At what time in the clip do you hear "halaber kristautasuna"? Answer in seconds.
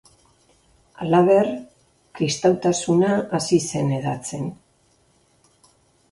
1.03-3.09